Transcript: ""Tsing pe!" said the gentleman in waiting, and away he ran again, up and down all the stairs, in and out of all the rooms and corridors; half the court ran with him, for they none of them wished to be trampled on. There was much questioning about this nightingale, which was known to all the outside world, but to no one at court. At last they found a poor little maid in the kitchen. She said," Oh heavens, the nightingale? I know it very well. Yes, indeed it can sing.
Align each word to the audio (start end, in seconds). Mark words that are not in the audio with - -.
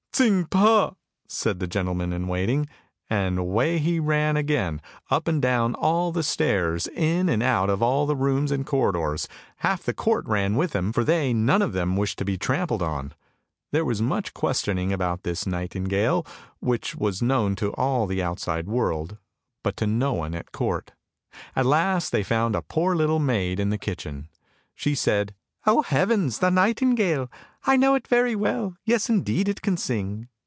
""Tsing 0.21 0.45
pe!" 0.45 0.89
said 1.27 1.57
the 1.59 1.65
gentleman 1.65 2.13
in 2.13 2.27
waiting, 2.27 2.67
and 3.09 3.39
away 3.39 3.79
he 3.79 3.99
ran 3.99 4.37
again, 4.37 4.79
up 5.09 5.27
and 5.27 5.41
down 5.41 5.73
all 5.73 6.11
the 6.11 6.21
stairs, 6.21 6.85
in 6.89 7.27
and 7.27 7.41
out 7.41 7.69
of 7.71 7.81
all 7.81 8.05
the 8.05 8.15
rooms 8.15 8.51
and 8.51 8.67
corridors; 8.67 9.27
half 9.59 9.81
the 9.81 9.95
court 9.95 10.27
ran 10.27 10.53
with 10.55 10.73
him, 10.75 10.91
for 10.93 11.03
they 11.03 11.33
none 11.33 11.61
of 11.63 11.73
them 11.73 11.95
wished 11.97 12.19
to 12.19 12.25
be 12.25 12.37
trampled 12.37 12.83
on. 12.83 13.13
There 13.71 13.85
was 13.85 13.99
much 14.01 14.33
questioning 14.35 14.91
about 14.93 15.23
this 15.23 15.47
nightingale, 15.47 16.27
which 16.59 16.93
was 16.95 17.23
known 17.23 17.55
to 17.55 17.71
all 17.73 18.05
the 18.05 18.21
outside 18.21 18.67
world, 18.67 19.17
but 19.63 19.75
to 19.77 19.87
no 19.87 20.13
one 20.13 20.35
at 20.35 20.51
court. 20.51 20.91
At 21.55 21.65
last 21.65 22.11
they 22.11 22.21
found 22.21 22.53
a 22.55 22.61
poor 22.61 22.95
little 22.95 23.19
maid 23.19 23.59
in 23.61 23.69
the 23.71 23.77
kitchen. 23.79 24.27
She 24.75 24.93
said," 24.93 25.33
Oh 25.67 25.83
heavens, 25.83 26.39
the 26.39 26.49
nightingale? 26.49 27.29
I 27.65 27.77
know 27.77 27.93
it 27.93 28.07
very 28.07 28.35
well. 28.35 28.73
Yes, 28.83 29.09
indeed 29.11 29.47
it 29.47 29.61
can 29.61 29.77
sing. 29.77 30.27